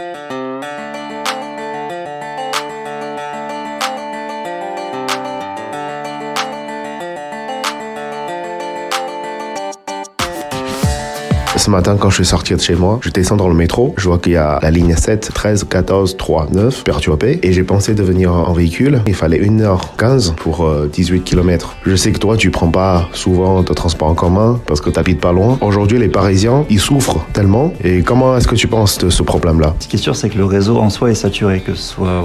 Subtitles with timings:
[0.00, 0.39] Thank you.
[11.70, 14.08] Ce matin, quand je suis sorti de chez moi, je descends dans le métro, je
[14.08, 17.94] vois qu'il y a la ligne 7, 13, 14, 3, 9, perturbée, et j'ai pensé
[17.94, 19.02] de venir en véhicule.
[19.06, 21.76] Il fallait 1h15 pour 18 euh, km.
[21.86, 24.98] Je sais que toi, tu prends pas souvent de transport en commun parce que tu
[24.98, 25.58] habites pas loin.
[25.60, 27.72] Aujourd'hui, les Parisiens, ils souffrent tellement.
[27.84, 29.76] Et comment est-ce que tu penses de ce problème-là?
[29.78, 32.24] Ce qui est sûr, c'est que le réseau en soi est saturé, que ce soit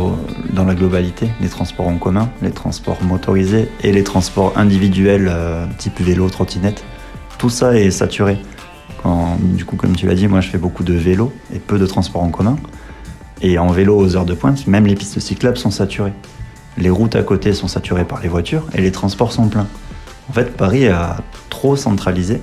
[0.54, 5.68] dans la globalité, les transports en commun, les transports motorisés et les transports individuels euh,
[5.78, 6.84] type vélo, trottinette.
[7.38, 8.40] Tout ça est saturé
[9.40, 11.86] du coup, comme tu l'as dit, moi je fais beaucoup de vélo et peu de
[11.86, 12.58] transport en commun.
[13.42, 16.14] Et en vélo aux heures de pointe, même les pistes cyclables sont saturées.
[16.78, 19.68] Les routes à côté sont saturées par les voitures et les transports sont pleins.
[20.30, 21.18] En fait, Paris a
[21.50, 22.42] trop centralisé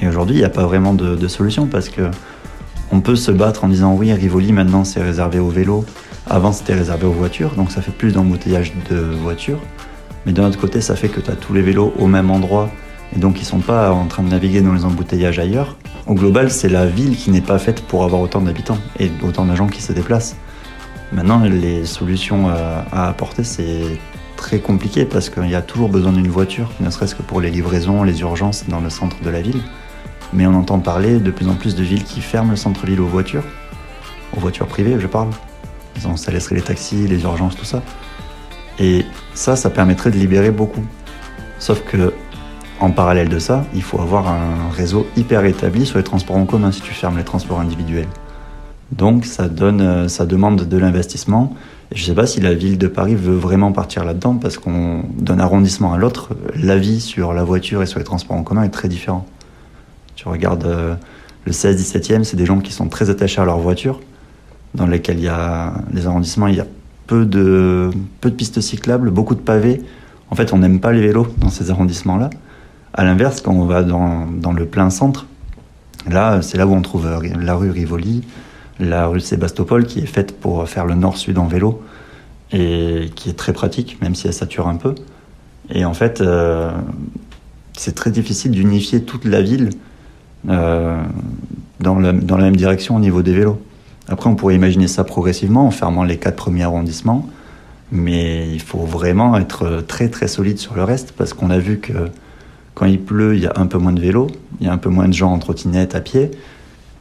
[0.00, 2.10] et aujourd'hui, il n'y a pas vraiment de, solution parce que
[2.92, 5.84] on peut se battre en disant oui, Rivoli maintenant c'est réservé aux vélos,
[6.26, 9.60] avant c'était réservé aux voitures, donc ça fait plus d'embouteillage de voitures.
[10.26, 12.70] Mais d'un autre côté, ça fait que tu as tous les vélos au même endroit
[13.14, 15.76] et donc ils sont pas en train de naviguer dans les embouteillages ailleurs.
[16.06, 19.44] Au global, c'est la ville qui n'est pas faite pour avoir autant d'habitants et autant
[19.44, 20.36] d'agents qui se déplacent.
[21.12, 23.82] Maintenant, les solutions euh, à apporter, c'est
[24.36, 27.50] très compliqué parce qu'il y a toujours besoin d'une voiture, ne serait-ce que pour les
[27.50, 29.60] livraisons, les urgences dans le centre de la ville.
[30.32, 33.06] Mais on entend parler de plus en plus de villes qui ferment le centre-ville aux
[33.06, 33.44] voitures,
[34.36, 35.30] aux voitures privées, je parle.
[36.16, 37.82] Ça laisserait les taxis, les urgences, tout ça.
[38.78, 39.04] Et
[39.34, 40.84] ça, ça permettrait de libérer beaucoup.
[41.58, 42.14] Sauf que
[42.80, 46.46] en parallèle de ça, il faut avoir un réseau hyper établi sur les transports en
[46.46, 48.08] commun si tu fermes les transports individuels.
[48.90, 51.54] Donc ça, donne, euh, ça demande de l'investissement.
[51.92, 55.04] Je ne sais pas si la ville de Paris veut vraiment partir là-dedans parce qu'on
[55.18, 58.70] d'un arrondissement à l'autre, l'avis sur la voiture et sur les transports en commun est
[58.70, 59.26] très différent.
[60.16, 60.94] Tu regardes euh,
[61.44, 64.00] le 16-17e, c'est des gens qui sont très attachés à leur voiture,
[64.74, 66.66] dans lesquels il y a les arrondissements, il y a
[67.06, 69.82] peu de, peu de pistes cyclables, beaucoup de pavés.
[70.30, 72.30] En fait, on n'aime pas les vélos dans ces arrondissements-là.
[72.92, 75.26] À l'inverse, quand on va dans, le plein centre,
[76.08, 78.22] là, c'est là où on trouve euh, la rue Rivoli,
[78.80, 81.82] la rue Sébastopol, qui est faite pour faire le nord-sud en vélo
[82.52, 84.94] et qui est très pratique, même si elle sature un peu.
[85.72, 86.72] Et en fait, euh,
[87.76, 89.70] c'est très difficile d'unifier toute la ville
[90.48, 91.00] euh,
[91.78, 93.60] dans, la, dans la même direction au niveau des vélos.
[94.08, 97.28] Après, on pourrait imaginer ça progressivement en fermant les quatre premiers arrondissements,
[97.92, 101.78] mais il faut vraiment être très très solide sur le reste parce qu'on a vu
[101.78, 102.10] que
[102.74, 104.28] quand il pleut, il y a un peu moins de vélos,
[104.60, 106.30] il y a un peu moins de gens en trottinette, à pied.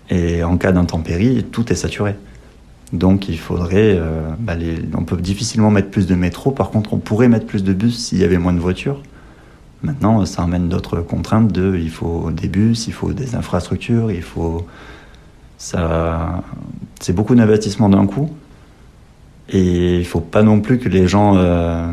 [0.09, 2.15] Et en cas d'intempérie, tout est saturé.
[2.93, 3.95] Donc il faudrait.
[3.97, 4.53] Euh, bah,
[4.95, 6.51] on peut difficilement mettre plus de métro.
[6.51, 9.01] Par contre, on pourrait mettre plus de bus s'il y avait moins de voitures.
[9.83, 14.23] Maintenant, ça amène d'autres contraintes de il faut des bus, il faut des infrastructures, il
[14.23, 14.65] faut.
[15.57, 16.43] Ça,
[16.99, 18.29] c'est beaucoup d'investissement d'un coup.
[19.49, 21.37] Et il faut pas non plus que les gens.
[21.37, 21.91] Euh,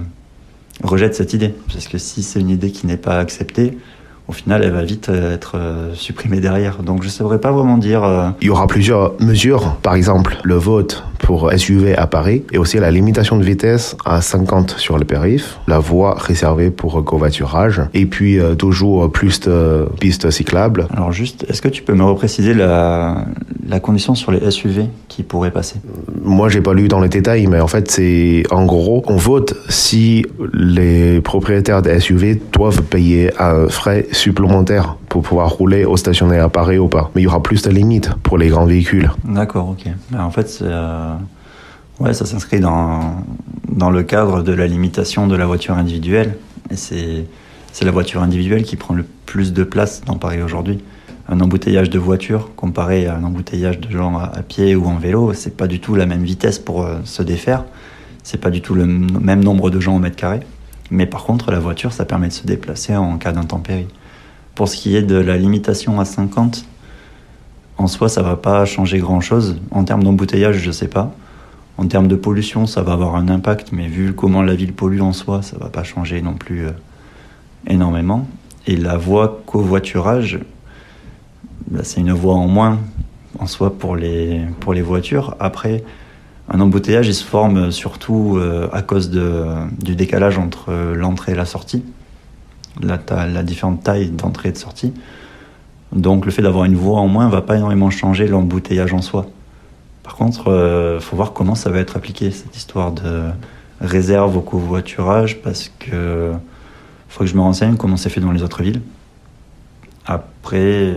[0.82, 1.54] rejette cette idée.
[1.72, 3.78] Parce que si c'est une idée qui n'est pas acceptée,
[4.28, 6.82] au final, elle va vite euh, être euh, supprimée derrière.
[6.82, 8.02] Donc je ne saurais pas vraiment dire.
[8.02, 12.58] Euh, Il y aura plusieurs mesures, par exemple le vote pour SUV à Paris et
[12.58, 17.82] aussi la limitation de vitesse à 50 sur le périph, la voie réservée pour covoiturage
[17.94, 20.86] et puis toujours plus de pistes cyclables.
[20.92, 23.24] Alors juste, est-ce que tu peux me repréciser la,
[23.68, 25.76] la condition sur les SUV qui pourraient passer
[26.22, 29.54] Moi, j'ai pas lu dans les détails, mais en fait, c'est en gros, on vote
[29.68, 36.44] si les propriétaires de SUV doivent payer un frais supplémentaire pour pouvoir rouler au stationnaire
[36.44, 37.10] à Paris ou pas.
[37.14, 39.10] Mais il y aura plus de limites pour les grands véhicules.
[39.24, 39.92] D'accord, ok.
[40.18, 41.14] En fait, euh,
[42.00, 43.24] ouais, ça s'inscrit dans,
[43.70, 46.36] dans le cadre de la limitation de la voiture individuelle.
[46.70, 50.80] Et c'est la voiture individuelle qui prend le plus de place dans Paris aujourd'hui.
[51.28, 55.32] Un embouteillage de voitures comparé à un embouteillage de gens à, pied ou en vélo,
[55.32, 57.64] c'est pas du tout la même vitesse pour euh, se défaire.
[58.22, 60.40] C'est pas du tout le même nombre de gens au mètre carré.
[60.90, 63.88] Mais par contre, la voiture, ça permet de se déplacer en cas d'intempérie.
[64.54, 66.64] Pour ce qui est de la limitation à 50,
[67.78, 69.60] en soi, ça va pas changer grand-chose.
[69.70, 71.12] En termes d'embouteillage, je sais pas.
[71.76, 75.02] En termes de pollution, ça va avoir un impact, mais vu comment la ville pollue
[75.02, 76.70] en soi, ça va pas changer non plus euh,
[77.66, 78.26] énormément.
[78.66, 80.40] Et la voie covoiturage,
[81.70, 82.78] bah, c'est une voie en moins
[83.38, 85.36] en soi pour les, pour les voitures.
[85.40, 85.84] Après,
[86.48, 89.44] un embouteillage, il se forme surtout euh, à cause de,
[89.78, 91.82] du décalage entre l'entrée et la sortie
[92.80, 94.92] la, la différente taille d'entrée et de sortie.
[95.92, 99.26] Donc le fait d'avoir une voie en moins va pas énormément changer l'embouteillage en soi.
[100.02, 103.24] Par contre, il euh, faut voir comment ça va être appliqué, cette histoire de
[103.80, 106.32] réserve au covoiturage, parce que
[107.08, 108.82] faut que je me renseigne comment c'est fait dans les autres villes.
[110.06, 110.96] Après,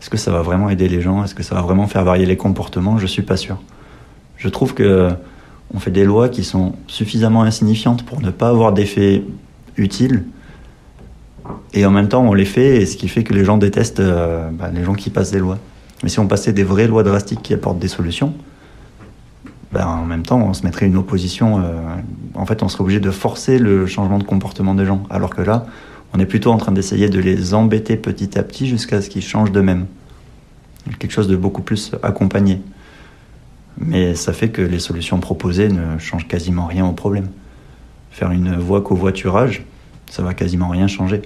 [0.00, 1.24] est-ce que ça va vraiment aider les gens?
[1.24, 2.98] Est-ce que ça va vraiment faire varier les comportements?
[2.98, 3.58] Je suis pas sûr.
[4.36, 5.10] Je trouve que
[5.74, 9.24] on fait des lois qui sont suffisamment insignifiantes pour ne pas avoir d'effet
[9.76, 10.24] utile.
[11.74, 14.00] Et en même temps, on les fait, et ce qui fait que les gens détestent
[14.00, 15.58] euh, bah, les gens qui passent des lois.
[16.02, 18.34] Mais si on passait des vraies lois drastiques qui apportent des solutions,
[19.72, 21.60] bah, en même temps, on se mettrait une opposition.
[21.60, 21.72] Euh,
[22.34, 25.02] en fait, on serait obligé de forcer le changement de comportement des gens.
[25.10, 25.66] Alors que là,
[26.16, 29.22] on est plutôt en train d'essayer de les embêter petit à petit jusqu'à ce qu'ils
[29.22, 29.86] changent d'eux-mêmes.
[30.98, 32.62] Quelque chose de beaucoup plus accompagné.
[33.76, 37.28] Mais ça fait que les solutions proposées ne changent quasiment rien au problème.
[38.10, 39.66] Faire une voie covoiturage,
[40.10, 41.20] ça va quasiment rien changer.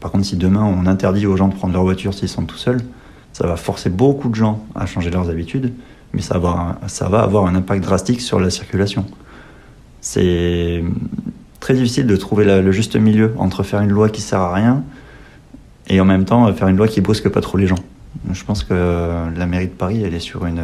[0.00, 2.58] Par contre, si demain on interdit aux gens de prendre leur voiture s'ils sont tout
[2.58, 2.82] seuls,
[3.32, 5.72] ça va forcer beaucoup de gens à changer leurs habitudes,
[6.12, 9.06] mais ça va, ça va avoir un impact drastique sur la circulation.
[10.02, 10.84] C'est
[11.64, 14.84] très difficile de trouver le juste milieu entre faire une loi qui sert à rien
[15.88, 17.78] et en même temps faire une loi qui brusque pas trop les gens.
[18.30, 18.74] Je pense que
[19.34, 20.62] la mairie de Paris, elle est sur une,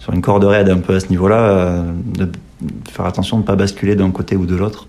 [0.00, 2.30] sur une corde raide un peu à ce niveau-là, euh, de
[2.90, 4.86] faire attention de ne pas basculer d'un côté ou de l'autre.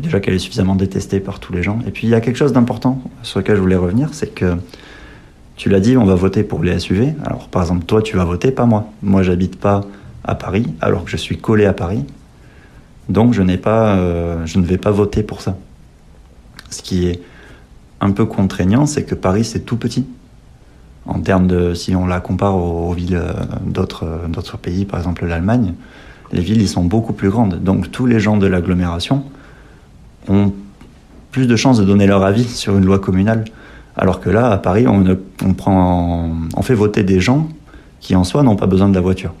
[0.00, 1.80] Déjà qu'elle est suffisamment détestée par tous les gens.
[1.84, 4.58] Et puis il y a quelque chose d'important sur lequel je voulais revenir, c'est que
[5.56, 7.14] tu l'as dit, on va voter pour les SUV.
[7.24, 8.92] Alors par exemple, toi tu vas voter, pas moi.
[9.02, 9.80] Moi j'habite pas
[10.22, 12.04] à Paris, alors que je suis collé à Paris.
[13.10, 15.56] Donc je n'ai pas, euh, je ne vais pas voter pour ça.
[16.70, 17.20] Ce qui est
[18.00, 20.06] un peu contraignant, c'est que Paris c'est tout petit
[21.06, 23.32] en termes de, si on la compare aux, villes euh,
[23.66, 25.74] d'autres, d'autres pays, par exemple l'Allemagne,
[26.32, 27.62] les villes, ils sont beaucoup plus grandes.
[27.62, 29.24] Donc tous les gens de l'agglomération
[30.28, 30.52] ont
[31.32, 33.44] plus de chances de donner leur avis sur une loi communale.
[33.96, 35.04] Alors que là, à Paris, on,
[35.44, 37.48] on, prend, on fait voter des gens
[37.98, 39.34] qui en soi n'ont pas besoin de la voiture.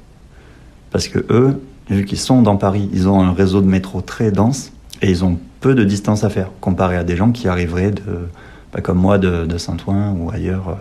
[0.90, 4.30] Parce que eux, vu qu'ils sont dans Paris, ils ont un réseau de métro très
[4.30, 4.72] dense
[5.02, 8.28] et ils ont peu de distance à faire comparé à des gens qui arriveraient de,
[8.72, 10.74] bah, comme moi de, de Saint-Ouen ou ailleurs euh,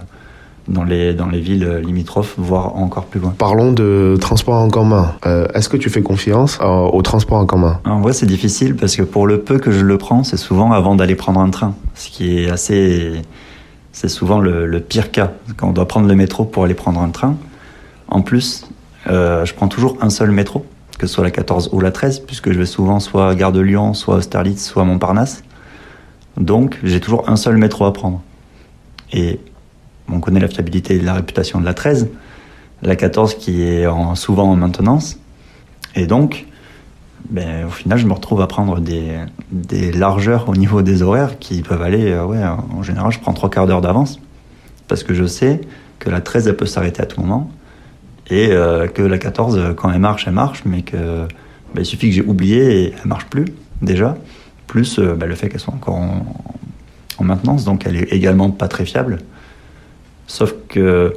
[0.70, 3.34] dans les, dans les villes limitrophes, voire encore plus loin.
[3.38, 5.16] Parlons de transport en commun.
[5.26, 7.80] Euh, est-ce que tu fais confiance au transport en commun?
[7.86, 10.72] En vrai, c'est difficile parce que pour le peu que je le prends, c'est souvent
[10.72, 11.74] avant d'aller prendre un train.
[11.96, 13.22] Ce qui est assez.
[13.92, 17.10] C'est souvent le, pire cas, quand on doit prendre le métro pour aller prendre un
[17.10, 17.36] train.
[18.08, 18.68] En plus,
[19.08, 20.66] euh, je prends toujours un seul métro,
[21.00, 23.54] que ce soit la 14 ou la 13, puisque je vais souvent soit à Gare
[23.54, 25.44] de Lyon, soit à Austerlitz, soit à Montparnasse.
[26.38, 28.22] Donc, j'ai toujours un seul métro à prendre.
[29.14, 29.40] Et
[30.12, 32.10] on connaît la fiabilité et la réputation de la 13,
[32.84, 35.20] la 14 qui est souvent en maintenance.
[35.96, 36.46] Et donc,
[37.30, 41.62] ben, au final, je me retrouve à prendre des, largeurs au niveau des horaires qui
[41.62, 44.20] peuvent aller, euh, en général, je prends trois quarts d'heure d'avance
[44.88, 45.62] parce que je sais
[46.00, 47.50] que la 13, elle peut s'arrêter à tout moment
[48.30, 51.28] et euh, que la 14, quand elle marche, elle marche, mais que
[51.74, 53.46] ben, il suffit que j'ai oublié et elle marche plus
[53.82, 54.18] déjà.
[54.68, 56.26] Plus euh, ben, le fait qu'elle soit encore en,
[57.18, 59.20] en maintenance, donc elle est également pas très fiable.
[60.28, 61.16] Sauf que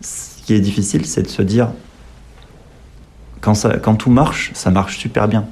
[0.00, 1.70] ce qui est difficile, c'est de se dire,
[3.40, 5.46] quand, quand tout marche, ça marche super bien.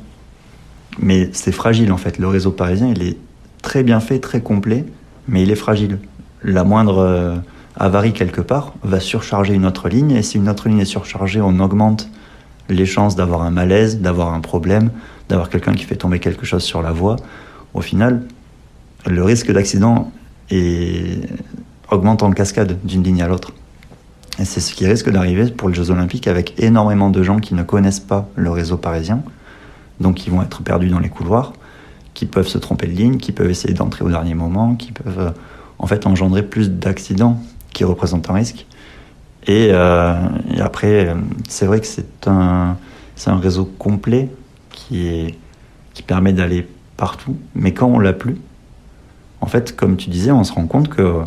[0.99, 2.19] Mais c'est fragile en fait.
[2.19, 3.16] Le réseau parisien, il est
[3.62, 4.84] très bien fait, très complet,
[5.26, 5.99] mais il est fragile.
[6.43, 7.37] La moindre euh,
[7.78, 11.40] avarie quelque part va surcharger une autre ligne, et si une autre ligne est surchargée,
[11.40, 12.08] on augmente
[12.69, 14.90] les chances d'avoir un malaise, d'avoir un problème,
[15.28, 17.16] d'avoir quelqu'un qui fait tomber quelque chose sur la voie.
[17.75, 18.22] Au final,
[19.06, 20.10] le risque d'accident
[20.50, 21.28] est
[21.90, 23.52] augmente en cascade d'une ligne à l'autre.
[24.38, 27.54] Et c'est ce qui risque d'arriver pour les Jeux Olympiques avec énormément de gens qui
[27.54, 29.22] ne connaissent pas le réseau parisien,
[30.00, 31.53] donc qui vont être perdus dans les couloirs,
[32.14, 35.19] qui peuvent se tromper de ligne, qui peuvent essayer d'entrer au dernier moment, qui peuvent
[35.19, 35.31] euh,
[35.79, 37.41] en fait engendrer plus d'accidents
[37.79, 38.67] qui représentent un risque.
[39.47, 40.17] Et, euh,
[40.58, 41.15] après,
[41.49, 42.77] c'est vrai que c'est un,
[43.27, 44.29] un réseau complet
[44.70, 45.39] qui, est,
[45.94, 46.67] qui permet d'aller
[46.97, 48.37] partout, mais quand on l'a plus,
[49.41, 51.23] en fait, comme tu disais, on se rend compte que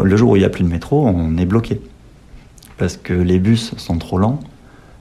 [0.00, 1.80] le jour où il n'y a plus de métro, on est bloqué.
[2.76, 4.38] Parce que les bus sont trop lents,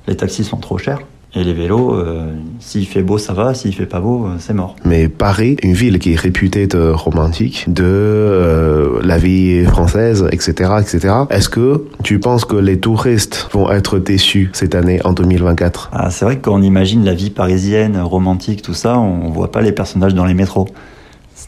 [0.08, 1.02] les taxis sont trop chers.
[1.36, 4.54] Et les vélos, euh, s'il fait beau, ça va, s'il fait pas beau, euh, c'est
[4.54, 4.76] mort.
[4.86, 10.72] Mais Paris, une ville qui est réputée de romantique, de euh, la vie française, etc.,
[10.80, 11.14] etc.
[11.30, 16.10] Est-ce que tu penses que les touristes vont être déçus cette année, en 2024 ah,
[16.10, 19.62] C'est vrai que quand on imagine la vie parisienne, romantique, tout ça, on voit pas
[19.62, 20.68] les personnages dans les métros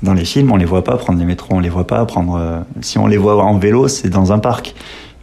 [0.03, 2.35] dans les films, on les voit pas prendre les métros, on les voit pas prendre.
[2.35, 4.75] Euh, si on les voit en vélo, c'est dans un parc,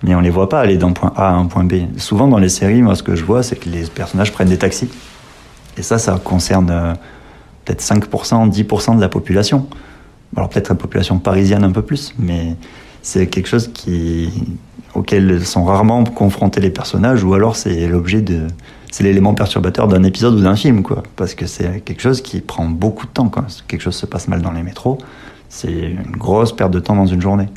[0.03, 1.75] mais on les voit pas aller d'un point A à un point B.
[1.97, 4.59] Souvent dans les séries, moi, ce que je vois, c'est que les personnages prennent des
[4.59, 4.89] taxis.
[5.79, 6.95] Et ça, ça concerne euh,
[7.65, 9.67] peut-être 5%, 10% de la population.
[10.37, 12.57] Alors peut-être la population parisienne un peu plus, mais
[13.03, 14.31] c'est quelque chose qui
[14.95, 18.47] auquel sont rarement confrontés les personnages, ou alors c'est l'objet de
[18.91, 21.03] c'est l'élément perturbateur d'un épisode ou d'un film, quoi.
[21.17, 23.31] Parce que c'est quelque chose qui prend beaucoup de temps.
[23.69, 24.97] Quelque chose se passe mal dans les métros,
[25.51, 27.49] c'est une grosse perte de temps dans une journée.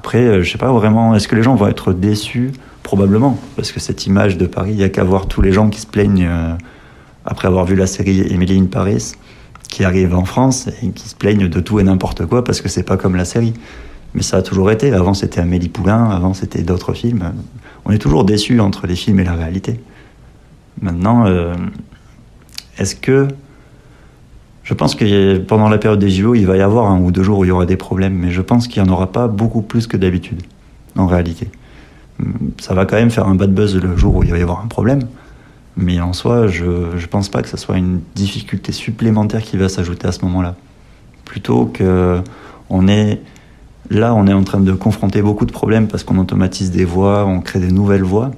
[0.00, 2.52] Après, euh, je sais pas vraiment, est-ce que les gens vont être déçus
[2.82, 5.68] Probablement, parce que cette image de Paris, il n'y a qu'à voir tous les gens
[5.68, 6.54] qui se plaignent euh,
[7.26, 9.12] après avoir vu la série Emily in Paris,
[9.68, 12.70] qui arrivent en France et qui se plaignent de tout et n'importe quoi parce que
[12.70, 13.52] c'est pas comme la série.
[14.14, 14.90] Mais ça a toujours été.
[14.94, 17.34] Avant, c'était Amélie Poulain, avant, c'était d'autres films.
[17.84, 19.80] On est toujours déçus entre les films et la réalité.
[20.80, 21.52] Maintenant, euh,
[22.78, 23.28] est-ce que.
[24.70, 27.24] Je pense que pendant la période des JO, il va y avoir un ou deux
[27.24, 29.26] jours où il y aura des problèmes, mais je pense qu'il n'y en aura pas
[29.26, 30.42] beaucoup plus que d'habitude,
[30.96, 31.48] en réalité.
[32.60, 34.62] Ça va quand même faire un bad buzz le jour où il va y avoir
[34.62, 35.00] un problème,
[35.76, 39.68] mais en soi, je ne pense pas que ce soit une difficulté supplémentaire qui va
[39.68, 40.54] s'ajouter à ce moment-là.
[41.24, 42.20] Plutôt que
[42.68, 43.20] on est
[43.90, 47.26] là, on est en train de confronter beaucoup de problèmes parce qu'on automatise des voies,
[47.26, 48.30] on crée des nouvelles voies.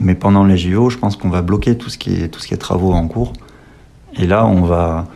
[0.00, 2.46] Mais pendant les JO, je pense qu'on va bloquer tout ce qui est tout ce
[2.46, 3.32] qui est travaux en cours.
[4.16, 5.08] Et là, on va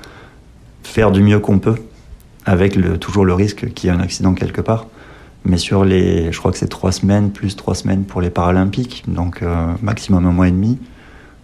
[0.88, 1.76] faire du mieux qu'on peut,
[2.46, 4.86] avec le, toujours le risque qu'il y ait un accident quelque part.
[5.44, 9.04] Mais sur les, je crois que c'est trois semaines plus trois semaines pour les Paralympiques,
[9.06, 10.78] donc euh, maximum un mois et demi.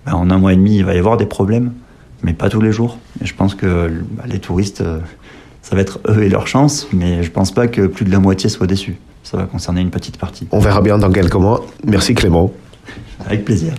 [0.07, 1.73] Ben, en un mois et demi, il va y avoir des problèmes,
[2.23, 2.99] mais pas tous les jours.
[3.23, 4.99] Et je pense que bah, les touristes, euh,
[5.63, 8.19] ça va être eux et leur chance, mais je pense pas que plus de la
[8.19, 8.97] moitié soit déçu.
[9.23, 10.49] Ça va concerner une petite partie.
[10.51, 11.65] On verra bien dans quelques mois.
[11.87, 12.53] Merci Clément.
[13.27, 13.75] Avec plaisir.